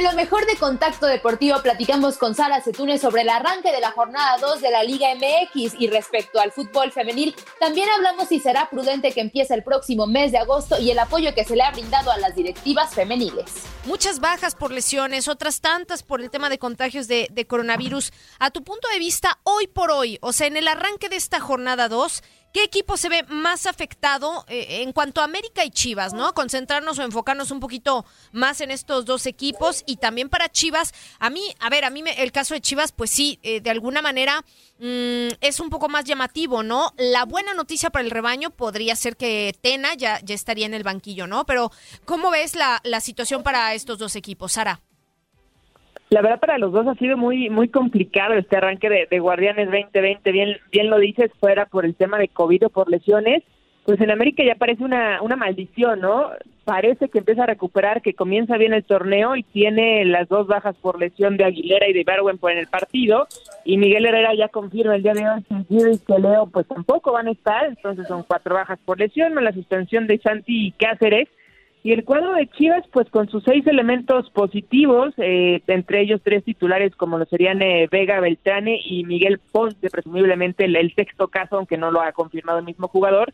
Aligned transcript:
En 0.00 0.06
lo 0.06 0.12
mejor 0.14 0.46
de 0.46 0.56
Contacto 0.56 1.04
Deportivo 1.04 1.60
platicamos 1.60 2.16
con 2.16 2.34
Sara 2.34 2.62
Setune 2.62 2.96
sobre 2.96 3.20
el 3.20 3.28
arranque 3.28 3.70
de 3.70 3.82
la 3.82 3.90
jornada 3.90 4.38
2 4.38 4.62
de 4.62 4.70
la 4.70 4.82
Liga 4.82 5.08
MX 5.14 5.74
y 5.78 5.88
respecto 5.88 6.40
al 6.40 6.52
fútbol 6.52 6.90
femenil, 6.90 7.36
también 7.58 7.86
hablamos 7.90 8.28
si 8.28 8.40
será 8.40 8.70
prudente 8.70 9.12
que 9.12 9.20
empiece 9.20 9.52
el 9.52 9.62
próximo 9.62 10.06
mes 10.06 10.32
de 10.32 10.38
agosto 10.38 10.80
y 10.80 10.90
el 10.90 10.98
apoyo 10.98 11.34
que 11.34 11.44
se 11.44 11.54
le 11.54 11.64
ha 11.64 11.70
brindado 11.70 12.10
a 12.10 12.16
las 12.16 12.34
directivas 12.34 12.94
femeniles. 12.94 13.52
Muchas 13.84 14.20
bajas 14.20 14.54
por 14.54 14.72
lesiones, 14.72 15.28
otras 15.28 15.60
tantas 15.60 16.02
por 16.02 16.22
el 16.22 16.30
tema 16.30 16.48
de 16.48 16.58
contagios 16.58 17.06
de, 17.06 17.28
de 17.30 17.46
coronavirus. 17.46 18.10
A 18.38 18.50
tu 18.50 18.64
punto 18.64 18.88
de 18.88 18.98
vista, 18.98 19.38
hoy 19.42 19.66
por 19.66 19.90
hoy, 19.90 20.16
o 20.22 20.32
sea, 20.32 20.46
en 20.46 20.56
el 20.56 20.68
arranque 20.68 21.10
de 21.10 21.16
esta 21.16 21.40
jornada 21.40 21.90
2, 21.90 22.22
¿Qué 22.52 22.64
equipo 22.64 22.96
se 22.96 23.08
ve 23.08 23.22
más 23.28 23.66
afectado 23.66 24.44
eh, 24.48 24.82
en 24.82 24.92
cuanto 24.92 25.20
a 25.20 25.24
América 25.24 25.64
y 25.64 25.70
Chivas, 25.70 26.12
no? 26.12 26.34
Concentrarnos 26.34 26.98
o 26.98 27.02
enfocarnos 27.02 27.52
un 27.52 27.60
poquito 27.60 28.04
más 28.32 28.60
en 28.60 28.72
estos 28.72 29.04
dos 29.04 29.26
equipos 29.26 29.84
y 29.86 29.96
también 29.96 30.28
para 30.28 30.50
Chivas. 30.50 30.92
A 31.20 31.30
mí, 31.30 31.54
a 31.60 31.70
ver, 31.70 31.84
a 31.84 31.90
mí 31.90 32.02
me, 32.02 32.20
el 32.22 32.32
caso 32.32 32.54
de 32.54 32.60
Chivas, 32.60 32.90
pues 32.90 33.10
sí, 33.10 33.38
eh, 33.44 33.60
de 33.60 33.70
alguna 33.70 34.02
manera 34.02 34.44
mm, 34.80 35.28
es 35.40 35.60
un 35.60 35.70
poco 35.70 35.88
más 35.88 36.04
llamativo, 36.04 36.64
¿no? 36.64 36.92
La 36.96 37.24
buena 37.24 37.54
noticia 37.54 37.90
para 37.90 38.04
el 38.04 38.10
rebaño 38.10 38.50
podría 38.50 38.96
ser 38.96 39.16
que 39.16 39.54
Tena 39.60 39.94
ya, 39.94 40.20
estaría 40.26 40.66
en 40.66 40.74
el 40.74 40.82
banquillo, 40.82 41.28
¿no? 41.28 41.46
Pero 41.46 41.70
¿cómo 42.04 42.30
ves 42.30 42.56
la, 42.56 42.80
la 42.82 43.00
situación 43.00 43.44
para 43.44 43.74
estos 43.74 43.98
dos 43.98 44.16
equipos, 44.16 44.52
Sara? 44.52 44.80
La 46.10 46.22
verdad 46.22 46.40
para 46.40 46.58
los 46.58 46.72
dos 46.72 46.88
ha 46.88 46.94
sido 46.96 47.16
muy 47.16 47.48
muy 47.50 47.68
complicado 47.68 48.34
este 48.34 48.56
arranque 48.56 49.06
de, 49.08 49.18
Guardianes 49.20 49.66
2020, 49.66 50.32
bien 50.32 50.56
bien 50.72 50.90
lo 50.90 50.98
dices, 50.98 51.30
fuera 51.38 51.66
por 51.66 51.84
el 51.84 51.94
tema 51.94 52.18
de 52.18 52.26
COVID 52.26 52.66
o 52.66 52.70
por 52.70 52.90
lesiones, 52.90 53.44
pues 53.84 54.00
en 54.00 54.10
América 54.10 54.42
ya 54.44 54.56
parece 54.56 54.82
una, 54.82 55.22
una 55.22 55.36
maldición, 55.36 56.00
¿no? 56.00 56.30
Parece 56.64 57.08
que 57.08 57.18
empieza 57.18 57.44
a 57.44 57.46
recuperar, 57.46 58.02
que 58.02 58.14
comienza 58.14 58.56
bien 58.56 58.72
el 58.72 58.82
torneo 58.82 59.36
y 59.36 59.44
tiene 59.44 60.04
las 60.04 60.28
dos 60.28 60.48
bajas 60.48 60.74
por 60.82 60.98
lesión 60.98 61.36
de 61.36 61.44
Aguilera 61.44 61.88
y 61.88 61.92
de 61.92 62.02
Barwen 62.02 62.38
por 62.38 62.50
en 62.50 62.58
el 62.58 62.66
partido, 62.66 63.28
y 63.64 63.78
Miguel 63.78 64.04
Herrera 64.04 64.34
ya 64.34 64.48
confirma 64.48 64.96
el 64.96 65.04
día 65.04 65.14
de 65.14 65.28
hoy 65.28 65.44
que 65.48 66.14
y 66.14 66.20
Leo 66.20 66.46
pues 66.52 66.66
tampoco 66.66 67.12
van 67.12 67.28
a 67.28 67.32
estar, 67.32 67.66
entonces 67.66 68.08
son 68.08 68.24
cuatro 68.24 68.56
bajas 68.56 68.80
por 68.84 68.98
lesión, 68.98 69.32
la 69.36 69.52
suspensión 69.52 70.08
de 70.08 70.18
Santi 70.18 70.66
y 70.66 70.72
Cáceres, 70.72 71.28
y 71.82 71.92
el 71.92 72.04
cuadro 72.04 72.34
de 72.34 72.46
Chivas, 72.46 72.84
pues 72.92 73.08
con 73.08 73.28
sus 73.30 73.42
seis 73.42 73.66
elementos 73.66 74.28
positivos, 74.30 75.14
eh, 75.16 75.62
entre 75.66 76.02
ellos 76.02 76.20
tres 76.22 76.44
titulares 76.44 76.94
como 76.94 77.16
lo 77.16 77.24
serían 77.24 77.62
eh, 77.62 77.88
Vega 77.90 78.20
Beltrane 78.20 78.78
y 78.84 79.04
Miguel 79.04 79.40
Ponce, 79.50 79.88
presumiblemente 79.88 80.66
el, 80.66 80.94
sexto 80.94 81.28
caso, 81.28 81.56
aunque 81.56 81.78
no 81.78 81.90
lo 81.90 82.02
ha 82.02 82.12
confirmado 82.12 82.58
el 82.58 82.66
mismo 82.66 82.88
jugador, 82.88 83.32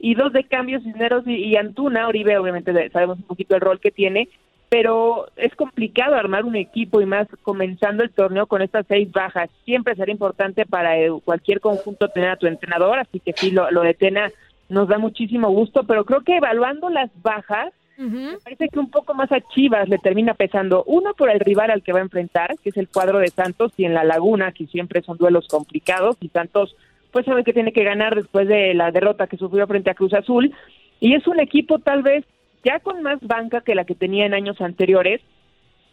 y 0.00 0.16
dos 0.16 0.32
de 0.32 0.42
cambios, 0.42 0.82
Cisneros 0.82 1.24
y, 1.26 1.56
Antuna, 1.56 2.08
Oribe 2.08 2.36
obviamente 2.36 2.90
sabemos 2.90 3.18
un 3.18 3.26
poquito 3.26 3.54
el 3.54 3.60
rol 3.60 3.78
que 3.78 3.92
tiene, 3.92 4.28
pero 4.68 5.28
es 5.36 5.54
complicado 5.54 6.16
armar 6.16 6.44
un 6.44 6.56
equipo 6.56 7.00
y 7.00 7.06
más 7.06 7.28
comenzando 7.42 8.02
el 8.02 8.10
torneo 8.10 8.48
con 8.48 8.60
estas 8.60 8.86
seis 8.88 9.10
bajas. 9.12 9.48
Siempre 9.64 9.94
será 9.94 10.10
importante 10.10 10.66
para 10.66 10.98
eh, 10.98 11.10
cualquier 11.24 11.60
conjunto 11.60 12.08
tener 12.08 12.30
a 12.30 12.36
tu 12.36 12.48
entrenador, 12.48 12.98
así 12.98 13.20
que 13.20 13.34
sí, 13.34 13.52
lo, 13.52 13.70
lo 13.70 13.82
de 13.82 13.94
Tena 13.94 14.32
nos 14.68 14.88
da 14.88 14.98
muchísimo 14.98 15.48
gusto, 15.50 15.84
pero 15.84 16.04
creo 16.04 16.22
que 16.22 16.38
evaluando 16.38 16.90
las 16.90 17.10
bajas, 17.22 17.72
me 17.96 18.38
parece 18.42 18.68
que 18.68 18.78
un 18.78 18.90
poco 18.90 19.14
más 19.14 19.30
a 19.32 19.40
Chivas 19.40 19.88
le 19.88 19.98
termina 19.98 20.34
pesando, 20.34 20.84
uno 20.86 21.14
por 21.14 21.30
el 21.30 21.40
rival 21.40 21.70
al 21.70 21.82
que 21.82 21.92
va 21.92 22.00
a 22.00 22.02
enfrentar, 22.02 22.56
que 22.62 22.70
es 22.70 22.76
el 22.76 22.88
cuadro 22.88 23.18
de 23.18 23.28
Santos, 23.28 23.72
y 23.76 23.84
en 23.84 23.94
la 23.94 24.04
Laguna, 24.04 24.52
que 24.52 24.66
siempre 24.66 25.02
son 25.02 25.16
duelos 25.16 25.46
complicados, 25.48 26.16
y 26.20 26.28
Santos 26.28 26.76
pues 27.12 27.26
sabe 27.26 27.44
que 27.44 27.52
tiene 27.52 27.72
que 27.72 27.84
ganar 27.84 28.16
después 28.16 28.48
de 28.48 28.74
la 28.74 28.90
derrota 28.90 29.28
que 29.28 29.36
sufrió 29.36 29.66
frente 29.68 29.90
a 29.90 29.94
Cruz 29.94 30.14
Azul, 30.14 30.52
y 30.98 31.14
es 31.14 31.26
un 31.28 31.38
equipo 31.38 31.78
tal 31.78 32.02
vez 32.02 32.24
ya 32.64 32.80
con 32.80 33.02
más 33.02 33.20
banca 33.20 33.60
que 33.60 33.74
la 33.74 33.84
que 33.84 33.94
tenía 33.94 34.26
en 34.26 34.34
años 34.34 34.60
anteriores, 34.60 35.20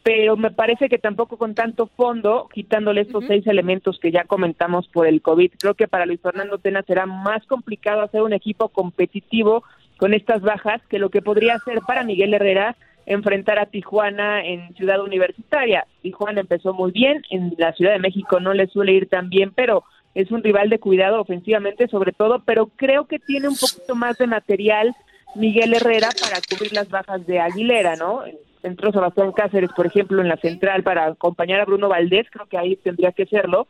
pero 0.04 0.36
me 0.36 0.50
parece 0.50 0.90
que 0.90 0.98
tampoco 0.98 1.38
con 1.38 1.54
tanto 1.54 1.86
fondo, 1.86 2.50
quitándole 2.52 3.02
estos 3.02 3.26
seis 3.28 3.46
elementos 3.46 4.00
que 4.00 4.12
ya 4.12 4.24
comentamos 4.24 4.88
por 4.88 5.06
el 5.06 5.22
COVID. 5.22 5.52
Creo 5.60 5.76
que 5.76 5.88
para 5.88 6.08
Luis 6.08 6.20
Fernando 6.22 6.58
Tena 6.58 6.82
será 6.82 7.06
más 7.06 7.46
complicado 7.46 8.02
hacer 8.02 8.24
un 8.24 8.34
equipo 8.34 8.70
competitivo 8.70 9.64
con 10.02 10.16
estas 10.16 10.42
bajas 10.42 10.82
que 10.90 10.98
lo 10.98 11.12
que 11.12 11.22
podría 11.22 11.60
ser 11.60 11.78
para 11.86 12.04
Miguel 12.04 12.34
Herrera 12.34 12.76
enfrentar 13.06 13.60
a 13.60 13.68
Tijuana 13.68 14.44
en 14.44 14.74
Ciudad 14.74 15.00
Universitaria. 15.00 15.86
Tijuana 16.02 16.42
empezó 16.42 16.74
muy 16.74 16.92
bien, 16.92 17.22
en 17.30 17.54
la 17.60 17.72
Ciudad 17.74 17.92
de 17.92 18.00
México 18.00 18.40
no 18.40 18.52
le 18.56 18.66
suele 18.66 18.94
ir 18.94 19.08
tan 19.10 19.30
bien, 19.30 19.52
pero 19.54 19.84
es 20.16 20.32
un 20.32 20.42
rival 20.42 20.70
de 20.70 20.80
cuidado 20.80 21.22
ofensivamente 21.22 21.88
sobre 21.88 22.14
todo, 22.14 22.42
pero 22.44 22.72
creo 22.76 23.06
que 23.06 23.20
tiene 23.20 23.48
un 23.48 23.56
poquito 23.56 23.94
más 23.94 24.18
de 24.18 24.26
material 24.26 24.96
Miguel 25.36 25.76
Herrera 25.76 26.10
para 26.20 26.42
cubrir 26.50 26.74
las 26.74 26.90
bajas 26.90 27.28
de 27.28 27.40
Aguilera, 27.40 27.96
¿no? 27.96 28.24
Entró 28.64 28.92
Sebastián 28.92 29.32
Cáceres, 29.34 29.70
por 29.76 29.86
ejemplo, 29.86 30.20
en 30.20 30.30
la 30.30 30.38
central 30.38 30.82
para 30.82 31.06
acompañar 31.06 31.60
a 31.60 31.66
Bruno 31.66 31.90
Valdés, 31.90 32.26
creo 32.32 32.48
que 32.48 32.58
ahí 32.58 32.76
tendría 32.76 33.12
que 33.12 33.28
serlo, 33.28 33.68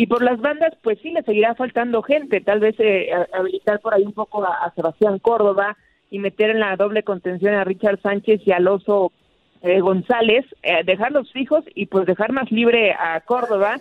y 0.00 0.06
por 0.06 0.22
las 0.22 0.40
bandas, 0.40 0.72
pues 0.82 0.98
sí, 1.02 1.10
le 1.10 1.22
seguirá 1.24 1.54
faltando 1.54 2.00
gente, 2.00 2.40
tal 2.40 2.58
vez 2.58 2.74
eh, 2.78 3.10
habilitar 3.34 3.80
por 3.80 3.92
ahí 3.92 4.02
un 4.02 4.14
poco 4.14 4.42
a, 4.42 4.72
Sebastián 4.74 5.18
Córdoba 5.18 5.76
y 6.10 6.18
meter 6.18 6.48
en 6.48 6.60
la 6.60 6.74
doble 6.76 7.02
contención 7.02 7.52
a 7.52 7.64
Richard 7.64 8.00
Sánchez 8.00 8.40
y 8.46 8.52
al 8.52 8.66
oso 8.66 9.12
eh, 9.60 9.78
González, 9.80 10.46
eh, 10.62 10.84
dejarlos 10.86 11.30
fijos 11.32 11.66
y 11.74 11.84
pues 11.84 12.06
dejar 12.06 12.32
más 12.32 12.50
libre 12.50 12.94
a 12.94 13.20
Córdoba 13.20 13.76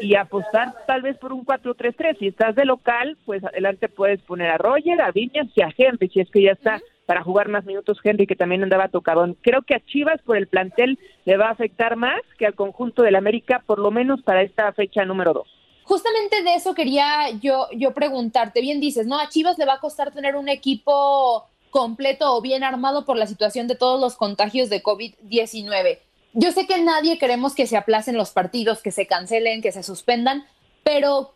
y 0.00 0.14
apostar 0.14 0.72
tal 0.86 1.02
vez 1.02 1.18
por 1.18 1.32
un 1.32 1.44
4-3-3. 1.44 2.18
Si 2.20 2.28
estás 2.28 2.54
de 2.54 2.64
local, 2.64 3.18
pues 3.26 3.42
adelante 3.42 3.88
puedes 3.88 4.22
poner 4.22 4.50
a 4.50 4.56
Roger, 4.56 5.00
a 5.00 5.10
Viñas 5.10 5.48
y 5.56 5.62
a 5.62 5.74
Henry, 5.76 6.10
si 6.10 6.20
es 6.20 6.30
que 6.30 6.42
ya 6.42 6.52
está 6.52 6.80
para 7.10 7.24
jugar 7.24 7.48
más 7.48 7.64
minutos 7.64 7.98
Henry, 8.04 8.24
que 8.24 8.36
también 8.36 8.62
andaba 8.62 8.86
tocadón. 8.86 9.36
Creo 9.42 9.62
que 9.62 9.74
a 9.74 9.84
Chivas 9.84 10.22
por 10.22 10.36
el 10.36 10.46
plantel 10.46 10.96
le 11.24 11.36
va 11.36 11.48
a 11.48 11.50
afectar 11.50 11.96
más 11.96 12.20
que 12.38 12.46
al 12.46 12.54
conjunto 12.54 13.02
del 13.02 13.16
América, 13.16 13.64
por 13.66 13.80
lo 13.80 13.90
menos 13.90 14.22
para 14.22 14.42
esta 14.42 14.72
fecha 14.74 15.04
número 15.04 15.32
2. 15.32 15.48
Justamente 15.82 16.44
de 16.44 16.54
eso 16.54 16.72
quería 16.72 17.28
yo, 17.42 17.66
yo 17.72 17.94
preguntarte. 17.94 18.60
Bien 18.60 18.78
dices, 18.78 19.08
¿no? 19.08 19.18
A 19.18 19.28
Chivas 19.28 19.58
le 19.58 19.64
va 19.64 19.74
a 19.74 19.80
costar 19.80 20.12
tener 20.12 20.36
un 20.36 20.48
equipo 20.48 21.48
completo 21.70 22.32
o 22.36 22.40
bien 22.40 22.62
armado 22.62 23.04
por 23.04 23.16
la 23.16 23.26
situación 23.26 23.66
de 23.66 23.74
todos 23.74 24.00
los 24.00 24.14
contagios 24.14 24.70
de 24.70 24.80
COVID-19. 24.80 25.98
Yo 26.34 26.52
sé 26.52 26.68
que 26.68 26.80
nadie 26.80 27.18
queremos 27.18 27.56
que 27.56 27.66
se 27.66 27.76
aplacen 27.76 28.16
los 28.16 28.30
partidos, 28.30 28.82
que 28.82 28.92
se 28.92 29.08
cancelen, 29.08 29.62
que 29.62 29.72
se 29.72 29.82
suspendan, 29.82 30.46
pero, 30.84 31.34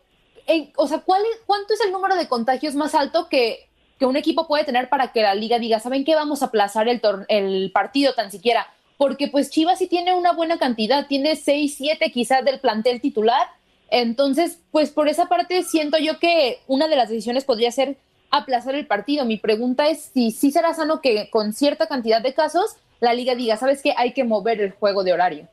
o 0.77 0.87
sea, 0.87 0.99
¿cuál, 0.99 1.21
¿cuánto 1.45 1.73
es 1.73 1.81
el 1.81 1.91
número 1.91 2.15
de 2.15 2.29
contagios 2.29 2.75
más 2.75 2.95
alto 2.95 3.27
que, 3.27 3.67
que, 3.99 4.05
un 4.05 4.15
equipo 4.15 4.47
puede 4.47 4.63
tener 4.63 4.89
para 4.89 5.11
que 5.11 5.21
la 5.21 5.35
liga 5.35 5.59
diga, 5.59 5.79
¿saben 5.79 6.03
qué? 6.03 6.15
Vamos 6.15 6.41
a 6.41 6.47
aplazar 6.47 6.87
el, 6.87 7.01
el 7.27 7.71
partido 7.71 8.13
tan 8.13 8.31
siquiera. 8.31 8.67
Porque 8.97 9.27
pues 9.27 9.49
Chivas 9.49 9.79
sí 9.79 9.87
tiene 9.87 10.13
una 10.13 10.31
buena 10.31 10.57
cantidad, 10.57 11.07
tiene 11.07 11.35
6, 11.35 11.75
7 11.75 12.11
quizás 12.11 12.45
del 12.45 12.59
plantel 12.59 13.01
titular. 13.01 13.47
Entonces, 13.89 14.61
pues 14.71 14.91
por 14.91 15.07
esa 15.07 15.27
parte 15.27 15.63
siento 15.63 15.97
yo 15.97 16.19
que 16.19 16.59
una 16.67 16.87
de 16.87 16.95
las 16.95 17.09
decisiones 17.09 17.45
podría 17.45 17.71
ser 17.71 17.97
aplazar 18.31 18.75
el 18.75 18.87
partido. 18.87 19.25
Mi 19.25 19.37
pregunta 19.37 19.89
es 19.89 20.11
si 20.13 20.31
sí 20.31 20.51
será 20.51 20.73
sano 20.73 21.01
que 21.01 21.29
con 21.29 21.53
cierta 21.53 21.87
cantidad 21.87 22.21
de 22.21 22.33
casos 22.33 22.77
la 22.99 23.13
liga 23.13 23.35
diga, 23.35 23.57
¿sabes 23.57 23.81
qué? 23.81 23.93
Hay 23.97 24.13
que 24.13 24.23
mover 24.23 24.61
el 24.61 24.71
juego 24.71 25.03
de 25.03 25.13
horario. 25.13 25.47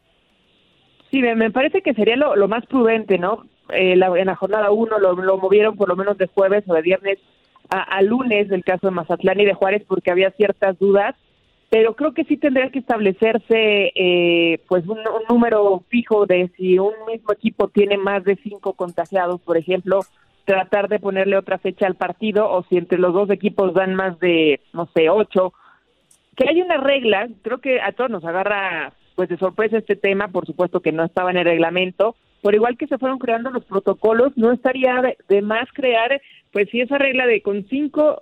Sí, 1.11 1.21
me, 1.21 1.51
parece 1.51 1.83
que 1.83 1.93
sería 1.93 2.17
lo, 2.17 2.49
más 2.49 2.65
prudente, 2.67 3.19
¿no? 3.19 3.45
Eh, 3.71 3.93
en 3.93 4.27
la 4.27 4.37
jornada 4.37 4.71
1 4.71 4.99
lo, 4.99 5.37
movieron 5.37 5.77
por 5.77 5.89
lo 5.89 5.97
menos 5.97 6.17
de 6.17 6.27
jueves 6.27 6.65
o 6.67 6.75
de 6.75 6.83
viernes 6.83 7.19
a, 7.73 8.03
lunes, 8.03 8.49
del 8.49 8.65
caso 8.65 8.87
de 8.87 8.93
Mazatlán 8.93 9.41
y 9.41 9.47
de 9.47 9.55
Juárez, 9.55 9.83
porque 9.89 10.11
había 10.11 10.31
ciertas 10.33 10.79
dudas, 10.79 11.15
pero 11.71 11.97
creo 11.97 12.13
que 12.13 12.25
sí 12.25 12.37
tendría 12.37 12.71
que 12.71 12.81
establecerse 12.81 13.93
eh, 13.95 14.61
pues 14.69 14.87
un, 14.87 14.99
un, 14.99 15.23
número 15.29 15.83
fijo 15.89 16.27
de 16.27 16.51
si 16.57 16.79
un 16.79 16.93
mismo 17.11 17.33
equipo 17.33 17.69
tiene 17.69 17.97
más 17.97 18.25
de 18.25 18.37
cinco 18.43 18.75
contagiados, 18.75 19.41
por 19.41 19.57
ejemplo, 19.57 20.01
tratar 20.45 20.89
de 20.89 20.99
ponerle 20.99 21.39
otra 21.39 21.59
fecha 21.59 21.87
al 21.87 21.95
partido 21.95 22.51
o 22.51 22.63
si 22.65 22.77
entre 22.77 22.99
los 22.99 23.15
dos 23.15 23.31
equipos 23.31 23.73
dan 23.73 23.95
más 23.95 24.19
de, 24.19 24.61
no 24.73 24.89
sé, 24.95 25.09
ocho. 25.09 25.55
Que 26.37 26.49
hay 26.49 26.61
una 26.61 26.77
regla, 26.77 27.29
creo 27.43 27.59
que 27.59 27.81
a 27.81 27.93
todos 27.93 28.11
nos 28.11 28.25
agarra 28.25 28.93
pues 29.15 29.29
de 29.29 29.37
sorpresa 29.39 29.79
este 29.79 29.97
tema, 29.97 30.29
por 30.29 30.47
supuesto 30.47 30.81
que 30.81 30.93
no 30.93 31.05
estaba 31.05 31.31
en 31.31 31.37
el 31.39 31.45
reglamento, 31.45 32.17
por 32.43 32.55
igual 32.55 32.77
que 32.77 32.89
se 32.89 32.99
fueron 32.99 33.19
creando 33.19 33.51
los 33.51 33.65
protocolos, 33.65 34.37
no 34.37 34.53
estaría 34.53 35.01
de, 35.29 35.43
más 35.43 35.69
crear, 35.73 36.21
pues 36.53 36.69
si 36.71 36.81
esa 36.81 36.99
regla 36.99 37.27
de 37.27 37.41
con 37.41 37.65
cinco, 37.69 38.21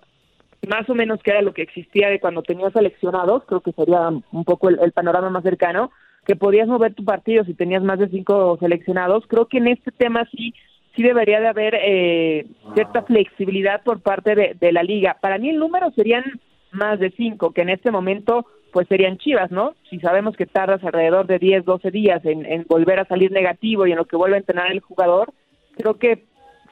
más 0.69 0.88
o 0.88 0.94
menos 0.94 1.20
que 1.22 1.31
era 1.31 1.43
lo 1.43 1.55
que 1.55 1.62
existía 1.62 2.08
de 2.11 2.20
cuando 2.20 2.43
tenías 2.43 2.72
seleccionados, 2.72 3.44
creo 3.46 3.62
que 3.62 3.72
sería 3.72 4.08
un 4.08 4.44
poco 4.44 4.69
el, 4.69 4.93
panorama 4.93 5.31
más 5.31 5.43
cercano, 5.43 5.90
que 6.26 6.37
podías 6.37 6.69
mover 6.69 6.94
tu 6.94 7.05
partido 7.05 7.44
si 7.44 7.55
tenías 7.55 7.82
más 7.82 7.99
de 7.99 8.08
cinco 8.11 8.58
seleccionados, 8.61 9.25
creo 9.26 9.46
que 9.46 9.58
en 9.58 9.69
este 9.69 9.90
tema 9.90 10.28
sí 10.31 10.55
sí 10.96 11.02
debería 11.02 11.40
de 11.40 11.49
haber 11.49 11.75
eh, 11.81 12.46
cierta 12.75 13.02
flexibilidad 13.02 13.82
por 13.82 14.00
parte 14.00 14.56
de, 14.58 14.73
la 14.73 14.82
liga. 14.82 15.16
Para 15.20 15.38
mí 15.38 15.50
el 15.50 15.58
número 15.58 15.90
serían 15.93 16.25
más 16.73 16.99
de 16.99 17.11
cinco, 17.12 17.52
que 17.52 17.62
en 17.62 17.70
este 17.70 17.90
momento 17.90 18.46
pues 18.72 18.88
serían 18.88 19.19
chivas, 19.19 19.50
¿no? 19.50 19.75
Si 19.88 19.99
sabemos 20.00 20.37
que 20.37 20.46
tardas 20.46 20.82
alrededor 20.84 21.26
de 21.26 21.38
10, 21.38 21.64
12 21.64 21.90
días 21.90 22.25
en, 22.25 22.46
en 22.46 22.64
volver 22.69 23.00
a 23.00 23.06
salir 23.06 23.32
negativo 23.32 23.87
y 23.87 23.93
en 23.93 23.99
lo 23.99 24.06
que 24.06 24.17
vuelve 24.17 24.37
a 24.37 24.40
entrenar 24.40 24.70
el 24.70 24.81
jugador, 24.81 25.32
creo 25.76 25.94
que 25.99 26.25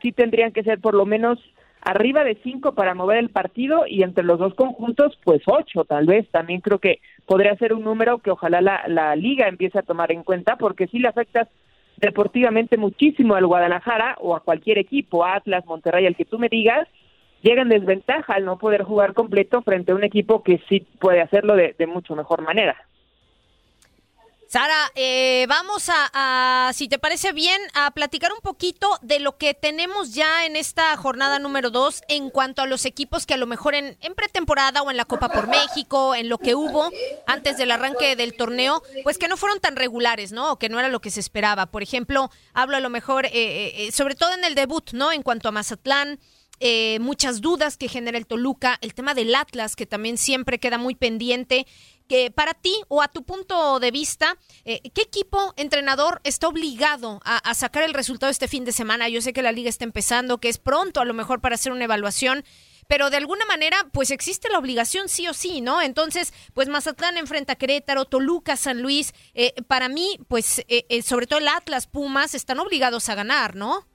sí 0.02 0.12
tendrían 0.12 0.52
que 0.52 0.62
ser 0.62 0.80
por 0.80 0.94
lo 0.94 1.06
menos 1.06 1.38
arriba 1.80 2.24
de 2.24 2.38
cinco 2.42 2.74
para 2.74 2.94
mover 2.94 3.18
el 3.18 3.30
partido 3.30 3.84
y 3.86 4.02
entre 4.02 4.24
los 4.24 4.38
dos 4.38 4.54
conjuntos, 4.54 5.18
pues 5.24 5.42
ocho 5.46 5.84
tal 5.84 6.06
vez. 6.06 6.28
También 6.30 6.60
creo 6.60 6.78
que 6.78 7.00
podría 7.26 7.56
ser 7.56 7.72
un 7.72 7.84
número 7.84 8.18
que 8.18 8.30
ojalá 8.30 8.60
la, 8.60 8.82
la 8.88 9.16
liga 9.16 9.48
empiece 9.48 9.78
a 9.78 9.82
tomar 9.82 10.12
en 10.12 10.22
cuenta 10.22 10.56
porque 10.56 10.86
si 10.88 10.98
le 10.98 11.08
afectas 11.08 11.48
deportivamente 11.96 12.76
muchísimo 12.76 13.34
al 13.34 13.46
Guadalajara 13.46 14.16
o 14.20 14.36
a 14.36 14.40
cualquier 14.40 14.78
equipo, 14.78 15.24
Atlas, 15.24 15.66
Monterrey, 15.66 16.06
al 16.06 16.16
que 16.16 16.24
tú 16.24 16.38
me 16.38 16.48
digas, 16.48 16.86
llega 17.42 17.62
en 17.62 17.68
desventaja 17.68 18.34
al 18.34 18.44
no 18.44 18.58
poder 18.58 18.82
jugar 18.82 19.14
completo 19.14 19.62
frente 19.62 19.92
a 19.92 19.94
un 19.94 20.04
equipo 20.04 20.42
que 20.42 20.60
sí 20.68 20.80
puede 21.00 21.20
hacerlo 21.20 21.54
de, 21.56 21.74
mucho 21.86 22.14
mejor 22.14 22.42
manera. 22.42 22.76
Sara, 24.48 24.90
eh, 24.94 25.44
vamos 25.46 25.90
a, 25.92 26.70
si 26.72 26.88
te 26.88 26.98
parece 26.98 27.34
bien, 27.34 27.60
a 27.74 27.90
platicar 27.90 28.32
un 28.32 28.40
poquito 28.40 28.88
de 29.02 29.20
lo 29.20 29.36
que 29.36 29.52
tenemos 29.52 30.14
ya 30.14 30.46
en 30.46 30.56
esta 30.56 30.96
jornada 30.96 31.38
número 31.38 31.68
dos 31.68 32.00
en 32.08 32.30
cuanto 32.30 32.62
a 32.62 32.66
los 32.66 32.86
equipos 32.86 33.26
que 33.26 33.34
a 33.34 33.36
lo 33.36 33.46
mejor 33.46 33.74
en, 33.74 33.98
en, 34.00 34.14
pretemporada 34.14 34.80
o 34.80 34.90
en 34.90 34.96
la 34.96 35.04
Copa 35.04 35.28
por 35.28 35.48
México, 35.48 36.14
en 36.14 36.30
lo 36.30 36.38
que 36.38 36.54
hubo 36.54 36.90
antes 37.26 37.58
del 37.58 37.70
arranque 37.70 38.16
del 38.16 38.38
torneo, 38.38 38.82
pues 39.02 39.18
que 39.18 39.28
no 39.28 39.36
fueron 39.36 39.60
tan 39.60 39.76
regulares, 39.76 40.32
¿no? 40.32 40.52
O 40.52 40.58
que 40.58 40.70
no 40.70 40.78
era 40.78 40.88
lo 40.88 41.00
que 41.00 41.10
se 41.10 41.20
esperaba. 41.20 41.66
Por 41.66 41.82
ejemplo, 41.82 42.30
hablo 42.54 42.78
a 42.78 42.80
lo 42.80 42.88
mejor, 42.88 43.26
eh, 43.26 43.32
eh, 43.34 43.92
sobre 43.92 44.14
todo 44.14 44.32
en 44.32 44.46
el 44.46 44.54
debut, 44.54 44.92
¿no? 44.92 45.12
En 45.12 45.22
cuanto 45.22 45.50
a 45.50 45.52
Mazatlán, 45.52 46.18
muchas 47.00 47.40
dudas 47.40 47.76
que 47.76 47.88
genera 47.88 48.18
el 48.18 48.26
Toluca, 48.26 48.78
el 48.80 48.94
tema 48.94 49.14
del 49.14 49.34
Atlas, 49.34 49.76
que 49.76 49.86
también 49.86 50.18
siempre 50.18 50.58
queda 50.58 50.78
muy 50.78 50.94
pendiente 50.94 51.66
que 52.08 52.30
para 52.30 52.54
ti 52.54 52.74
o 52.88 53.02
a 53.02 53.08
tu 53.08 53.22
punto 53.22 53.78
de 53.78 53.90
vista, 53.90 54.36
eh, 54.64 54.80
¿qué 54.94 55.02
equipo 55.02 55.52
entrenador 55.56 56.20
está 56.24 56.48
obligado 56.48 57.20
a, 57.24 57.54
sacar 57.54 57.84
el 57.84 57.94
resultado 57.94 58.30
este 58.30 58.48
fin 58.48 58.64
de 58.64 58.72
semana? 58.72 59.08
Yo 59.08 59.20
sé 59.20 59.32
que 59.32 59.42
la 59.42 59.52
liga 59.52 59.68
está 59.68 59.84
empezando, 59.84 60.38
que 60.38 60.48
es 60.48 60.58
pronto 60.58 61.00
a 61.00 61.04
lo 61.04 61.14
mejor 61.14 61.40
para 61.40 61.54
hacer 61.54 61.70
una 61.70 61.84
evaluación, 61.84 62.44
pero 62.88 63.10
de 63.10 63.18
alguna 63.18 63.44
manera 63.44 63.86
pues 63.92 64.10
existe 64.10 64.48
la 64.48 64.58
obligación 64.58 65.08
sí 65.08 65.28
o 65.28 65.34
sí, 65.34 65.60
¿no? 65.60 65.82
Entonces, 65.82 66.32
pues 66.54 66.68
Mazatlán 66.68 67.18
enfrenta 67.18 67.52
a 67.52 67.56
Querétaro, 67.56 68.06
Toluca, 68.06 68.56
San 68.56 68.80
Luis, 68.80 69.12
eh, 69.34 69.52
para 69.66 69.88
mí 69.88 70.18
pues 70.26 70.64
eh, 70.68 71.02
sobre 71.02 71.26
todo 71.26 71.38
el 71.38 71.48
Atlas, 71.48 71.86
Pumas 71.86 72.34
están 72.34 72.58
obligados 72.58 73.08
a 73.10 73.14
ganar, 73.14 73.54
¿no? 73.54 73.86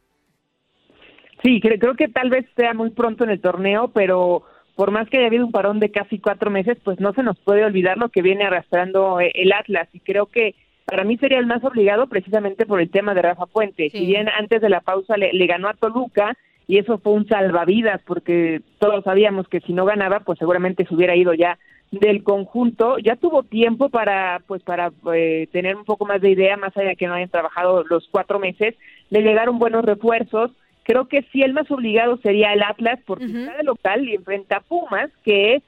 Sí, 1.44 1.60
creo 1.60 1.96
que 1.96 2.08
tal 2.08 2.30
vez 2.30 2.46
sea 2.56 2.74
muy 2.74 2.92
pronto 2.92 3.26
en 3.26 3.30
el 3.30 3.42
torneo, 3.42 3.90
pero 3.90 4.44
por 4.76 4.92
más 4.92 5.10
que 5.10 5.18
haya 5.18 5.28
habido 5.28 5.46
un 5.46 5.52
parón 5.52 5.80
de 5.80 5.92
casi 5.92 6.20
cuatro 6.20 6.50
meses, 6.50 6.78
pues 6.84 7.00
no 7.00 7.14
se 7.14 7.22
nos 7.22 7.38
puede 7.40 7.66
olvidar 7.66 7.98
lo 7.98 8.10
que 8.10 8.22
viene 8.22 8.46
arrastrando 8.46 9.20
eh, 9.20 9.32
el 9.36 9.52
Atlas. 9.52 9.90
Y 9.94 10.00
creo 10.00 10.28
que 10.28 10.56
para 10.86 11.04
mí 11.04 11.18
sería 11.18 11.40
el 11.40 11.46
más 11.46 11.64
obligado 11.64 12.08
precisamente 12.08 12.66
por 12.66 12.80
el 12.80 12.90
tema 12.90 13.14
de 13.14 13.22
Rafa 13.22 13.46
Puente. 13.46 13.90
Si 13.90 14.06
bien 14.06 14.30
antes 14.30 14.62
de 14.62 14.70
la 14.70 14.80
pausa 14.80 15.18
le, 15.18 15.46
ganó 15.46 15.68
a 15.68 15.74
Toluca, 15.74 16.38
y 16.66 16.78
eso 16.78 16.98
fue 16.98 17.12
un 17.12 17.28
salvavidas, 17.28 18.02
porque 18.06 18.62
todos 18.80 19.04
sabíamos 19.04 19.50
que 19.50 19.60
si 19.60 19.74
no 19.74 19.84
ganaba, 19.84 20.22
pues 20.22 20.40
seguramente 20.40 20.86
se 20.86 20.96
hubiera 20.96 21.14
ido 21.14 21.34
ya 21.34 21.60
del 21.92 22.24
conjunto. 22.24 23.00
Ya 23.00 23.18
tuvo 23.18 23.44
tiempo 23.44 23.90
para, 23.90 24.42
pues, 24.48 24.64
para 24.64 24.92
eh, 25.14 25.48
tener 25.52 25.76
un 25.76 25.84
poco 25.84 26.06
más 26.06 26.22
de 26.22 26.32
idea, 26.32 26.56
más 26.56 26.76
allá 26.78 26.90
de 26.90 26.96
que 26.96 27.08
no 27.08 27.16
hayan 27.16 27.30
trabajado 27.30 27.84
los 27.84 28.08
cuatro 28.10 28.40
meses. 28.40 28.76
Le 29.10 29.22
llegaron 29.22 29.60
buenos 29.60 29.84
refuerzos 29.84 30.52
Creo 30.84 31.08
que 31.08 31.24
sí 31.32 31.42
el 31.42 31.54
más 31.54 31.70
obligado 31.72 32.18
sería 32.18 32.54
el 32.54 32.64
Atlas 32.64 33.00
porque 33.06 33.26
está 33.26 33.58
de 33.58 33.64
local 33.64 34.08
y 34.08 34.16
enfrenta 34.16 34.58
a 34.58 34.62
Pumas, 34.62 35.10
que 35.24 35.64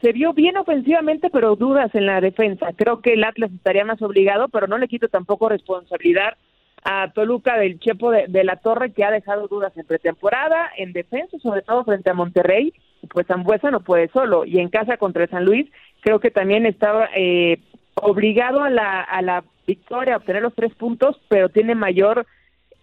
se 0.00 0.12
vio 0.12 0.32
bien 0.32 0.56
ofensivamente, 0.56 1.30
pero 1.30 1.56
dudas 1.56 1.94
en 1.94 2.06
la 2.06 2.20
defensa. 2.20 2.68
Creo 2.76 3.00
que 3.00 3.14
el 3.14 3.24
Atlas 3.24 3.50
estaría 3.52 3.84
más 3.84 4.00
obligado, 4.02 4.48
pero 4.48 4.66
no 4.66 4.78
le 4.78 4.88
quito 4.88 5.08
tampoco 5.08 5.48
responsabilidad 5.48 6.36
a 6.84 7.10
Toluca 7.12 7.58
del 7.58 7.80
Chepo 7.80 8.10
de, 8.10 8.44
la 8.44 8.56
Torre, 8.56 8.92
que 8.92 9.04
ha 9.04 9.10
dejado 9.10 9.48
dudas 9.48 9.76
en 9.76 9.86
pretemporada, 9.86 10.70
en 10.76 10.92
defensa, 10.92 11.36
sobre 11.38 11.62
todo 11.62 11.84
frente 11.84 12.10
a 12.10 12.14
Monterrey. 12.14 12.72
Pues 13.10 13.26
Zambuesa 13.26 13.70
no 13.70 13.80
puede 13.80 14.08
solo. 14.08 14.44
Y 14.44 14.58
en 14.58 14.68
casa 14.68 14.96
contra 14.96 15.26
San 15.26 15.44
Luis, 15.44 15.66
creo 16.00 16.20
que 16.20 16.30
también 16.30 16.66
estaba 16.66 17.08
eh, 17.16 17.58
obligado 17.94 18.62
a 18.62 18.70
la, 18.70 19.02
a 19.02 19.22
la 19.22 19.44
victoria, 19.66 20.14
a 20.14 20.16
obtener 20.18 20.42
los 20.42 20.54
tres 20.54 20.74
puntos, 20.74 21.20
pero 21.28 21.48
tiene 21.48 21.74
mayor 21.74 22.26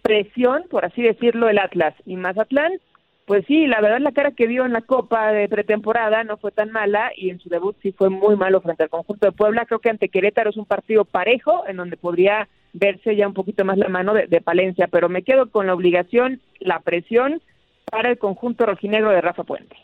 presión, 0.06 0.64
por 0.70 0.84
así 0.84 1.02
decirlo, 1.02 1.48
el 1.48 1.58
Atlas. 1.58 1.94
Y 2.04 2.16
Mazatlán, 2.16 2.72
pues 3.26 3.44
sí, 3.46 3.66
la 3.66 3.80
verdad 3.80 3.98
la 4.00 4.12
cara 4.12 4.30
que 4.30 4.46
vio 4.46 4.64
en 4.64 4.72
la 4.72 4.82
Copa 4.82 5.32
de 5.32 5.48
pretemporada 5.48 6.22
no 6.22 6.36
fue 6.36 6.52
tan 6.52 6.70
mala 6.70 7.10
y 7.16 7.30
en 7.30 7.40
su 7.40 7.48
debut 7.48 7.76
sí 7.82 7.90
fue 7.90 8.08
muy 8.08 8.36
malo 8.36 8.60
frente 8.60 8.84
al 8.84 8.88
conjunto 8.88 9.26
de 9.26 9.32
Puebla. 9.32 9.66
Creo 9.66 9.80
que 9.80 9.90
ante 9.90 10.08
Querétaro 10.08 10.50
es 10.50 10.56
un 10.56 10.64
partido 10.64 11.04
parejo 11.04 11.66
en 11.66 11.76
donde 11.76 11.96
podría 11.96 12.48
verse 12.72 13.16
ya 13.16 13.26
un 13.26 13.34
poquito 13.34 13.64
más 13.64 13.78
la 13.78 13.88
mano 13.88 14.14
de, 14.14 14.40
Palencia, 14.40 14.86
pero 14.86 15.08
me 15.08 15.22
quedo 15.22 15.50
con 15.50 15.66
la 15.66 15.74
obligación, 15.74 16.40
la 16.60 16.80
presión 16.80 17.42
para 17.90 18.10
el 18.10 18.18
conjunto 18.18 18.66
rojinegro 18.66 19.10
de 19.10 19.20
Rafa 19.20 19.44
Puente. 19.44 19.76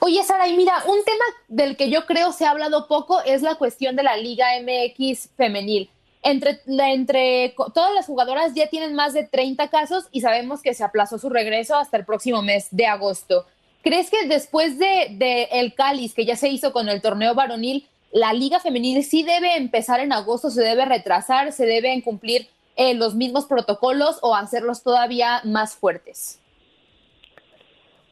Oye, 0.00 0.22
Sara, 0.22 0.48
y 0.48 0.56
mira, 0.56 0.74
un 0.86 1.02
tema 1.04 1.24
del 1.48 1.76
que 1.76 1.90
yo 1.90 2.04
creo 2.04 2.32
se 2.32 2.44
ha 2.44 2.50
hablado 2.50 2.88
poco 2.88 3.20
es 3.24 3.42
la 3.42 3.54
cuestión 3.54 3.96
de 3.96 4.02
la 4.02 4.16
Liga 4.16 4.46
MX 4.60 5.30
femenil 5.36 5.90
entre, 6.22 6.60
entre 6.66 7.54
todas 7.74 7.94
las 7.94 8.06
jugadoras 8.06 8.54
ya 8.54 8.68
tienen 8.68 8.94
más 8.94 9.12
de 9.12 9.24
30 9.24 9.68
casos 9.68 10.06
y 10.10 10.20
sabemos 10.20 10.62
que 10.62 10.74
se 10.74 10.84
aplazó 10.84 11.18
su 11.18 11.28
regreso 11.28 11.76
hasta 11.76 11.96
el 11.96 12.04
próximo 12.04 12.42
mes 12.42 12.68
de 12.70 12.86
agosto. 12.86 13.46
¿Crees 13.82 14.10
que 14.10 14.26
después 14.26 14.78
de, 14.78 15.08
de 15.12 15.44
el 15.52 15.74
cáliz 15.74 16.14
que 16.14 16.24
ya 16.24 16.36
se 16.36 16.48
hizo 16.48 16.72
con 16.72 16.88
el 16.88 17.00
torneo 17.00 17.34
varonil, 17.34 17.86
la 18.10 18.32
liga 18.32 18.60
femenil 18.60 19.04
sí 19.04 19.22
debe 19.22 19.56
empezar 19.56 20.00
en 20.00 20.12
agosto, 20.12 20.50
se 20.50 20.62
debe 20.62 20.84
retrasar, 20.84 21.52
se 21.52 21.66
deben 21.66 22.00
cumplir 22.00 22.48
eh, 22.76 22.94
los 22.94 23.14
mismos 23.14 23.46
protocolos 23.46 24.18
o 24.22 24.34
hacerlos 24.34 24.82
todavía 24.82 25.40
más 25.44 25.74
fuertes. 25.74 26.38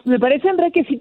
Me 0.07 0.21
parece, 0.21 0.49
André, 0.49 0.71
que 0.71 0.85
sí, 0.85 1.01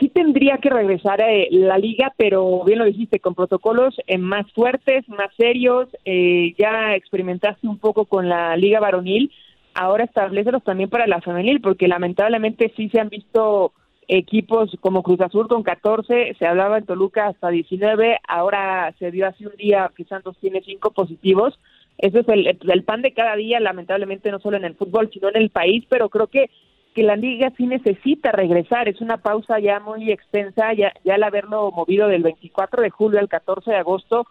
sí 0.00 0.08
tendría 0.08 0.56
que 0.56 0.70
regresar 0.70 1.20
eh, 1.20 1.48
la 1.50 1.76
liga, 1.76 2.14
pero 2.16 2.64
bien 2.64 2.78
lo 2.78 2.86
dijiste, 2.86 3.20
con 3.20 3.34
protocolos 3.34 3.94
eh, 4.06 4.16
más 4.16 4.50
fuertes, 4.52 5.06
más 5.10 5.28
serios. 5.36 5.90
Eh, 6.06 6.54
ya 6.56 6.94
experimentaste 6.94 7.68
un 7.68 7.76
poco 7.76 8.06
con 8.06 8.30
la 8.30 8.56
liga 8.56 8.80
varonil, 8.80 9.30
ahora 9.74 10.04
establecelos 10.04 10.64
también 10.64 10.88
para 10.88 11.06
la 11.06 11.20
femenil, 11.20 11.60
porque 11.60 11.86
lamentablemente 11.86 12.72
sí 12.78 12.88
se 12.88 12.98
han 12.98 13.10
visto 13.10 13.74
equipos 14.08 14.74
como 14.80 15.02
Cruz 15.02 15.20
Azul 15.20 15.48
con 15.48 15.62
14, 15.62 16.34
se 16.38 16.46
hablaba 16.46 16.78
en 16.78 16.86
Toluca 16.86 17.26
hasta 17.26 17.50
19, 17.50 18.20
ahora 18.26 18.94
se 18.98 19.10
dio 19.10 19.26
hace 19.26 19.46
un 19.46 19.56
día 19.56 19.92
que 19.94 20.04
Santos 20.04 20.34
tiene 20.40 20.62
cinco 20.62 20.92
positivos. 20.92 21.58
Eso 21.98 22.20
es 22.20 22.28
el, 22.28 22.46
el 22.46 22.84
pan 22.84 23.02
de 23.02 23.12
cada 23.12 23.36
día, 23.36 23.60
lamentablemente, 23.60 24.30
no 24.30 24.38
solo 24.38 24.56
en 24.56 24.64
el 24.64 24.76
fútbol, 24.76 25.10
sino 25.12 25.28
en 25.28 25.36
el 25.36 25.50
país, 25.50 25.84
pero 25.90 26.08
creo 26.08 26.28
que 26.28 26.48
que 26.96 27.02
la 27.02 27.14
liga 27.14 27.52
sí 27.58 27.66
necesita 27.66 28.32
regresar, 28.32 28.88
es 28.88 29.02
una 29.02 29.18
pausa 29.18 29.58
ya 29.58 29.80
muy 29.80 30.10
extensa, 30.10 30.72
ya, 30.72 30.94
ya 31.04 31.16
al 31.16 31.24
haberlo 31.24 31.70
movido 31.70 32.08
del 32.08 32.22
24 32.22 32.82
de 32.82 32.88
julio 32.88 33.20
al 33.20 33.28
14 33.28 33.70
de 33.70 33.76
agosto 33.76 34.26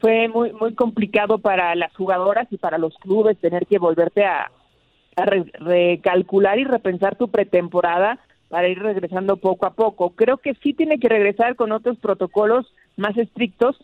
fue 0.00 0.26
muy 0.26 0.52
muy 0.52 0.74
complicado 0.74 1.38
para 1.38 1.76
las 1.76 1.94
jugadoras 1.94 2.48
y 2.50 2.56
para 2.56 2.76
los 2.76 2.96
clubes 2.98 3.38
tener 3.38 3.66
que 3.66 3.78
volverte 3.78 4.24
a, 4.24 4.50
recalcular 5.60 6.58
y 6.58 6.64
repensar 6.64 7.16
tu 7.16 7.28
pretemporada 7.28 8.18
para 8.48 8.68
ir 8.68 8.78
regresando 8.80 9.36
poco 9.36 9.66
a 9.66 9.74
poco. 9.74 10.10
Creo 10.10 10.38
que 10.38 10.54
sí 10.62 10.74
tiene 10.74 11.00
que 11.00 11.08
regresar 11.08 11.56
con 11.56 11.72
otros 11.72 11.98
protocolos 11.98 12.72
más 12.96 13.16
estrictos, 13.16 13.76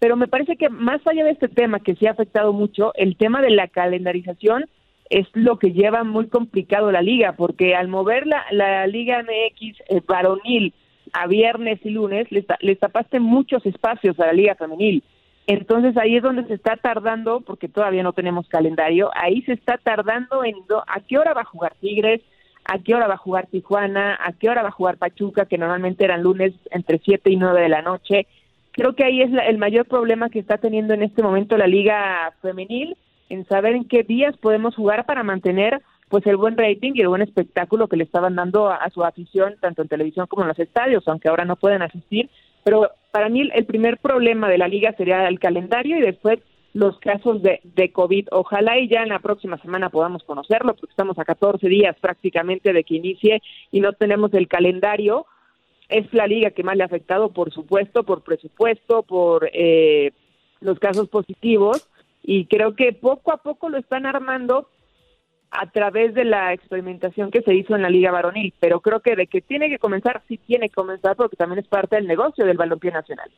pero 0.00 0.16
me 0.16 0.26
parece 0.26 0.56
que 0.56 0.68
más 0.68 1.00
allá 1.06 1.24
de 1.24 1.30
este 1.30 1.46
tema 1.48 1.78
que 1.78 1.94
sí 1.94 2.06
ha 2.06 2.12
afectado 2.12 2.52
mucho, 2.52 2.92
el 2.94 3.16
tema 3.16 3.40
de 3.40 3.50
la 3.50 3.68
calendarización 3.68 4.64
es 5.10 5.26
lo 5.34 5.58
que 5.58 5.72
lleva 5.72 6.04
muy 6.04 6.28
complicado 6.28 6.92
la 6.92 7.02
liga, 7.02 7.32
porque 7.32 7.74
al 7.74 7.88
mover 7.88 8.26
la, 8.26 8.44
la 8.52 8.86
Liga 8.86 9.22
MX 9.22 9.80
eh, 9.88 10.00
varonil 10.06 10.72
a 11.12 11.26
viernes 11.26 11.80
y 11.84 11.90
lunes, 11.90 12.30
le, 12.30 12.46
le 12.60 12.76
tapaste 12.76 13.18
muchos 13.18 13.66
espacios 13.66 14.18
a 14.20 14.26
la 14.26 14.32
liga 14.32 14.54
femenil. 14.54 15.02
Entonces 15.48 15.96
ahí 15.96 16.16
es 16.16 16.22
donde 16.22 16.44
se 16.44 16.54
está 16.54 16.76
tardando, 16.76 17.40
porque 17.40 17.68
todavía 17.68 18.04
no 18.04 18.12
tenemos 18.12 18.48
calendario, 18.48 19.10
ahí 19.14 19.42
se 19.42 19.54
está 19.54 19.78
tardando 19.78 20.44
en 20.44 20.54
a 20.86 21.00
qué 21.00 21.18
hora 21.18 21.34
va 21.34 21.40
a 21.40 21.44
jugar 21.44 21.74
Tigres, 21.80 22.20
a 22.64 22.78
qué 22.78 22.94
hora 22.94 23.08
va 23.08 23.14
a 23.14 23.18
jugar 23.18 23.48
Tijuana, 23.48 24.16
a 24.24 24.32
qué 24.32 24.48
hora 24.48 24.62
va 24.62 24.68
a 24.68 24.72
jugar 24.72 24.96
Pachuca, 24.96 25.46
que 25.46 25.58
normalmente 25.58 26.04
eran 26.04 26.22
lunes 26.22 26.52
entre 26.70 27.00
7 27.04 27.32
y 27.32 27.36
9 27.36 27.62
de 27.62 27.68
la 27.68 27.82
noche. 27.82 28.28
Creo 28.70 28.94
que 28.94 29.02
ahí 29.02 29.22
es 29.22 29.30
el 29.48 29.58
mayor 29.58 29.86
problema 29.86 30.30
que 30.30 30.38
está 30.38 30.58
teniendo 30.58 30.94
en 30.94 31.02
este 31.02 31.20
momento 31.20 31.56
la 31.56 31.66
liga 31.66 32.32
femenil 32.40 32.96
en 33.30 33.46
saber 33.46 33.74
en 33.74 33.84
qué 33.84 34.02
días 34.02 34.36
podemos 34.36 34.74
jugar 34.74 35.06
para 35.06 35.22
mantener 35.22 35.80
pues 36.10 36.26
el 36.26 36.36
buen 36.36 36.58
rating 36.58 36.92
y 36.94 37.00
el 37.00 37.08
buen 37.08 37.22
espectáculo 37.22 37.86
que 37.86 37.96
le 37.96 38.02
estaban 38.02 38.34
dando 38.34 38.68
a, 38.68 38.90
su 38.90 39.04
afición 39.04 39.54
tanto 39.60 39.80
en 39.80 39.88
televisión 39.88 40.26
como 40.26 40.42
en 40.42 40.48
los 40.48 40.58
estadios, 40.58 41.06
aunque 41.06 41.28
ahora 41.28 41.44
no 41.44 41.54
pueden 41.54 41.82
asistir. 41.82 42.28
Pero 42.64 42.90
para 43.12 43.28
mí 43.28 43.48
el 43.54 43.64
primer 43.64 43.98
problema 43.98 44.48
de 44.48 44.58
la 44.58 44.66
liga 44.66 44.92
sería 44.96 45.28
el 45.28 45.38
calendario 45.38 45.96
y 45.96 46.00
después 46.00 46.40
los 46.74 46.98
casos 46.98 47.42
de, 47.42 47.60
de 47.62 47.92
COVID. 47.92 48.26
Ojalá 48.32 48.78
y 48.78 48.88
ya 48.88 49.02
en 49.02 49.10
la 49.10 49.20
próxima 49.20 49.56
semana 49.58 49.88
podamos 49.88 50.24
conocerlo, 50.24 50.74
porque 50.74 50.90
estamos 50.90 51.16
a 51.18 51.24
14 51.24 51.68
días 51.68 51.96
prácticamente 52.00 52.72
de 52.72 52.82
que 52.82 52.96
inicie 52.96 53.40
y 53.70 53.80
no 53.80 53.92
tenemos 53.92 54.34
el 54.34 54.48
calendario. 54.48 55.26
Es 55.88 56.12
la 56.12 56.26
liga 56.26 56.50
que 56.50 56.64
más 56.64 56.76
le 56.76 56.82
ha 56.82 56.86
afectado, 56.86 57.30
por 57.32 57.52
supuesto, 57.52 58.02
por 58.02 58.22
presupuesto, 58.22 59.04
por 59.04 59.48
eh, 59.52 60.10
los 60.60 60.78
casos 60.80 61.08
positivos 61.08 61.88
y 62.22 62.46
creo 62.46 62.74
que 62.74 62.92
poco 62.92 63.32
a 63.32 63.38
poco 63.38 63.68
lo 63.68 63.78
están 63.78 64.06
armando 64.06 64.68
a 65.50 65.70
través 65.70 66.14
de 66.14 66.24
la 66.24 66.52
experimentación 66.52 67.30
que 67.30 67.42
se 67.42 67.54
hizo 67.54 67.74
en 67.74 67.82
la 67.82 67.90
Liga 67.90 68.12
Varonil, 68.12 68.54
pero 68.60 68.80
creo 68.80 69.00
que 69.00 69.16
de 69.16 69.26
que 69.26 69.40
tiene 69.40 69.68
que 69.68 69.78
comenzar, 69.78 70.22
sí 70.28 70.36
tiene 70.38 70.68
que 70.68 70.74
comenzar 70.74 71.16
porque 71.16 71.36
también 71.36 71.58
es 71.58 71.66
parte 71.66 71.96
del 71.96 72.06
negocio 72.06 72.46
del 72.46 72.56
balompié 72.56 72.92
nacional. 72.92 73.30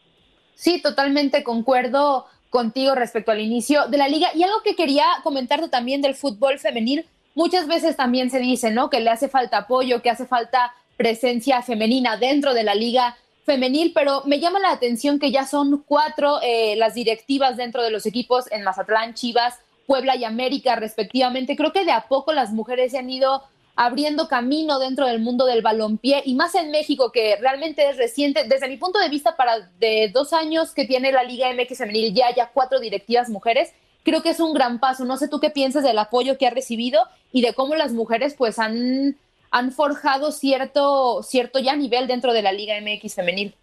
Sí, 0.54 0.82
totalmente 0.82 1.42
concuerdo 1.42 2.26
contigo 2.50 2.94
respecto 2.94 3.32
al 3.32 3.40
inicio 3.40 3.88
de 3.88 3.96
la 3.96 4.08
liga 4.08 4.28
y 4.34 4.42
algo 4.42 4.62
que 4.62 4.76
quería 4.76 5.06
comentarte 5.22 5.68
también 5.68 6.02
del 6.02 6.14
fútbol 6.14 6.58
femenil, 6.58 7.06
muchas 7.34 7.66
veces 7.66 7.96
también 7.96 8.30
se 8.30 8.40
dice, 8.40 8.70
¿no? 8.70 8.90
Que 8.90 9.00
le 9.00 9.08
hace 9.08 9.28
falta 9.28 9.58
apoyo, 9.58 10.02
que 10.02 10.10
hace 10.10 10.26
falta 10.26 10.74
presencia 10.98 11.62
femenina 11.62 12.18
dentro 12.18 12.52
de 12.52 12.62
la 12.62 12.74
liga 12.74 13.16
femenil, 13.44 13.92
pero 13.94 14.22
me 14.24 14.40
llama 14.40 14.60
la 14.60 14.70
atención 14.70 15.18
que 15.18 15.30
ya 15.30 15.46
son 15.46 15.82
cuatro 15.86 16.38
eh, 16.42 16.76
las 16.76 16.94
directivas 16.94 17.56
dentro 17.56 17.82
de 17.82 17.90
los 17.90 18.06
equipos 18.06 18.50
en 18.52 18.62
Mazatlán, 18.62 19.14
Chivas, 19.14 19.58
Puebla 19.86 20.16
y 20.16 20.24
América 20.24 20.76
respectivamente. 20.76 21.56
Creo 21.56 21.72
que 21.72 21.84
de 21.84 21.92
a 21.92 22.06
poco 22.08 22.32
las 22.32 22.52
mujeres 22.52 22.92
se 22.92 22.98
han 22.98 23.10
ido 23.10 23.42
abriendo 23.74 24.28
camino 24.28 24.78
dentro 24.78 25.06
del 25.06 25.20
mundo 25.20 25.46
del 25.46 25.62
balompié 25.62 26.22
y 26.24 26.34
más 26.34 26.54
en 26.54 26.70
México 26.70 27.10
que 27.10 27.36
realmente 27.36 27.88
es 27.88 27.96
reciente. 27.96 28.44
Desde 28.44 28.68
mi 28.68 28.76
punto 28.76 28.98
de 28.98 29.08
vista, 29.08 29.36
para 29.36 29.60
de 29.80 30.10
dos 30.12 30.32
años 30.32 30.72
que 30.72 30.84
tiene 30.84 31.10
la 31.10 31.24
Liga 31.24 31.52
MX 31.52 31.78
femenil 31.78 32.14
ya 32.14 32.26
haya 32.26 32.50
cuatro 32.52 32.80
directivas 32.80 33.28
mujeres, 33.28 33.72
creo 34.04 34.22
que 34.22 34.30
es 34.30 34.40
un 34.40 34.52
gran 34.54 34.78
paso. 34.78 35.04
No 35.04 35.16
sé 35.16 35.28
tú 35.28 35.40
qué 35.40 35.50
piensas 35.50 35.82
del 35.82 35.98
apoyo 35.98 36.38
que 36.38 36.46
ha 36.46 36.50
recibido 36.50 37.02
y 37.32 37.40
de 37.42 37.54
cómo 37.54 37.74
las 37.74 37.92
mujeres 37.92 38.34
pues 38.34 38.58
han 38.58 39.16
han 39.52 39.70
forjado 39.70 40.32
cierto, 40.32 41.22
cierto 41.22 41.60
ya 41.60 41.76
nivel 41.76 42.08
dentro 42.08 42.32
de 42.32 42.42
la 42.42 42.52
Liga 42.52 42.74
MX 42.80 43.14
femenil. 43.14 43.54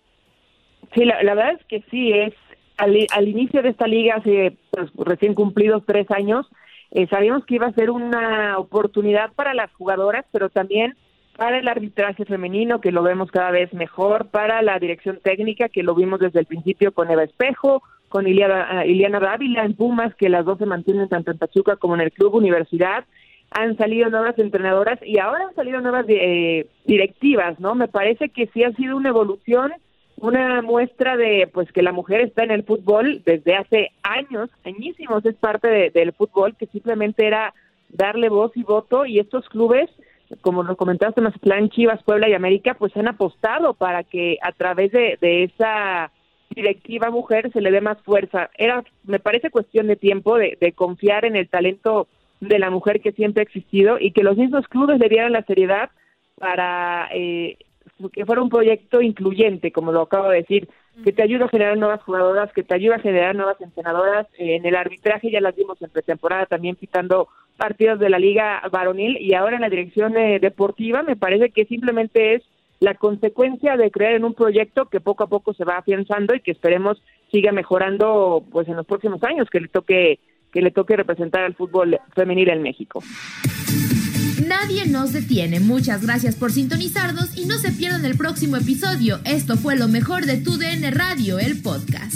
Sí, 0.94 1.04
la, 1.04 1.18
verdad 1.36 1.54
es 1.60 1.66
que 1.66 1.84
sí, 1.90 2.14
es 2.14 2.34
al, 2.78 3.28
inicio 3.28 3.62
de 3.62 3.70
esta 3.70 3.88
liga, 3.88 4.16
hace 4.16 4.56
pues, 4.72 4.90
recién 4.96 5.34
cumplidos 5.34 5.84
tres 5.86 6.10
años, 6.12 6.48
eh, 6.92 7.08
sabíamos 7.08 7.46
que 7.46 7.56
iba 7.56 7.68
a 7.68 7.74
ser 7.74 7.90
una 7.90 8.58
oportunidad 8.58 9.34
para 9.34 9.54
las 9.54 9.72
jugadoras, 9.74 10.26
pero 10.32 10.50
también 10.50 10.96
para 11.36 11.58
el 11.58 11.68
arbitraje 11.68 12.26
femenino, 12.26 12.82
que 12.82 12.92
lo 12.92 13.02
vemos 13.02 13.32
cada 13.32 13.52
vez 13.52 13.74
mejor, 13.74 14.30
para 14.30 14.62
la 14.62 14.78
dirección 14.80 15.20
técnica, 15.22 15.70
que 15.70 15.84
lo 15.84 15.96
vimos 15.96 16.20
desde 16.20 16.40
el 16.40 16.46
principio 16.46 16.92
con 16.92 17.10
Eva 17.10 17.24
Espejo, 17.24 17.82
con 18.10 18.28
Iliana, 18.28 18.86
Iliana 18.86 19.20
Dávila 19.20 19.64
en 19.64 19.76
Pumas, 19.76 20.14
que 20.16 20.30
las 20.30 20.46
dos 20.46 20.58
se 20.58 20.66
mantienen 20.66 21.10
tanto 21.10 21.32
en 21.32 21.38
Pachuca 21.38 21.78
como 21.78 21.96
en 21.96 22.02
el 22.02 22.12
Club 22.12 22.36
Universidad, 22.36 23.06
han 23.52 23.78
salido 23.78 24.10
nuevas 24.10 24.38
entrenadoras 24.38 25.00
y 25.04 25.20
ahora 25.20 25.46
han 25.48 25.56
salido 25.56 25.82
nuevas 25.82 26.06
eh, 26.08 26.68
directivas, 26.86 27.60
¿no? 27.60 27.76
Me 27.76 27.88
parece 27.88 28.30
que 28.30 28.48
sí 28.48 28.64
ha 28.64 28.72
sido 28.74 28.96
una 28.96 29.10
evolución, 29.10 29.74
una 30.18 30.62
muestra 30.62 31.18
de 31.18 31.50
pues 31.52 31.72
que 31.72 31.82
la 31.82 31.92
mujer 31.92 32.22
está 32.22 32.44
en 32.44 32.52
el 32.52 32.64
fútbol 32.64 33.24
desde 33.26 33.56
hace 33.56 33.92
años, 34.04 34.50
añísimos, 34.64 35.26
es 35.26 35.36
parte 35.36 35.92
del 35.92 36.14
fútbol 36.14 36.56
que 36.56 36.68
simplemente 36.68 37.26
era 37.26 37.54
darle 37.90 38.30
voz 38.30 38.52
y 38.56 38.64
voto 38.64 39.06
y 39.06 39.20
estos 39.20 39.48
clubes 39.50 39.90
como 40.42 40.64
lo 40.64 40.76
comentaste, 40.76 41.22
Mazatlán, 41.22 41.70
Chivas, 41.70 42.04
Puebla 42.04 42.30
y 42.30 42.34
América, 42.34 42.76
pues 42.76 42.96
han 42.96 43.08
apostado 43.08 43.74
para 43.74 44.04
que 44.04 44.38
a 44.42 44.52
través 44.52 44.92
de, 44.92 45.18
de 45.20 45.44
esa 45.44 46.12
directiva 46.52 47.10
mujer 47.10 47.52
se 47.52 47.62
le 47.62 47.72
dé 47.72 47.82
más 47.82 48.02
fuerza. 48.04 48.50
Era, 48.58 48.84
me 49.04 49.20
parece 49.20 49.50
cuestión 49.50 49.88
de 49.88 49.96
tiempo 49.96 50.38
de, 50.38 50.58
de 50.60 50.72
confiar 50.74 51.26
en 51.26 51.36
el 51.36 51.50
talento 51.50 52.08
de 52.40 52.60
la 52.60 52.70
mujer 52.70 53.02
que 53.02 53.12
siempre 53.12 53.42
ha 53.42 53.44
existido 53.44 53.98
y 54.00 54.12
que 54.12 54.24
los 54.24 54.38
mismos 54.38 54.68
clubes 54.68 55.00
le 55.00 55.10
dieran 55.10 55.34
la 55.34 55.44
seriedad 55.44 55.90
para 56.36 57.10
eh, 57.14 57.58
que 58.14 58.26
fuera 58.26 58.42
un 58.42 58.50
proyecto 58.50 59.02
incluyente, 59.02 59.72
como 59.72 59.92
lo 59.92 60.02
acabo 60.02 60.30
de 60.30 60.38
decir, 60.38 60.70
que 61.04 61.12
te 61.12 61.24
ayuda 61.24 61.46
a 61.46 61.50
generar 61.50 61.78
nuevas 61.78 62.02
jugadoras, 62.02 62.52
que 62.54 62.64
te 62.64 62.74
ayuda 62.74 62.96
a 62.96 63.02
generar 63.02 63.36
nuevas 63.36 63.60
entrenadoras. 63.62 64.28
en 64.38 64.66
el 64.66 64.76
arbitraje 64.76 65.32
ya 65.32 65.42
las 65.42 65.56
vimos 65.56 65.82
en 65.82 65.90
pretemporada 65.90 66.46
también 66.46 66.76
pitando 66.76 67.28
partidos 67.58 68.00
de 68.00 68.10
la 68.10 68.20
liga 68.20 68.62
varonil 68.72 69.18
y 69.20 69.34
ahora 69.34 69.56
en 69.56 69.62
la 69.62 69.70
dirección 69.70 70.16
eh, 70.18 70.40
deportiva 70.40 71.04
me 71.04 71.18
parece 71.18 71.50
que 71.50 71.66
simplemente 71.66 72.36
es 72.36 72.44
la 72.80 72.94
consecuencia 72.94 73.76
de 73.76 73.92
creer 73.92 74.16
en 74.16 74.24
un 74.24 74.34
proyecto 74.34 74.86
que 74.86 75.02
poco 75.02 75.26
a 75.26 75.28
poco 75.28 75.54
se 75.54 75.66
va 75.66 75.78
afianzando 75.78 76.34
y 76.34 76.40
que 76.40 76.52
esperemos 76.52 77.02
siga 77.32 77.52
mejorando 77.52 78.44
pues 78.50 78.68
en 78.70 78.78
los 78.78 78.86
próximos 78.86 79.22
años, 79.24 79.50
que 79.50 79.60
le 79.60 79.68
toque 79.68 80.20
que 80.52 80.62
le 80.62 80.72
toque 80.72 80.96
representar 80.96 81.44
al 81.44 81.56
fútbol 81.56 82.00
femenil 82.16 82.50
en 82.50 82.62
México. 82.62 83.04
Nadie 84.48 84.88
nos 84.88 85.14
detiene. 85.14 85.60
Muchas 85.60 86.04
gracias 86.04 86.36
por 86.36 86.52
sintonizarnos 86.52 87.38
y 87.38 87.46
no 87.46 87.58
se 87.58 87.72
pierdan 87.72 88.06
el 88.06 88.18
próximo 88.18 88.58
episodio. 88.58 89.20
Esto 89.26 89.58
fue 89.58 89.76
lo 89.76 89.88
mejor 89.88 90.26
de 90.26 90.38
Tu 90.38 90.58
DN 90.58 90.90
Radio, 90.92 91.40
el 91.40 91.62
podcast. 91.62 92.16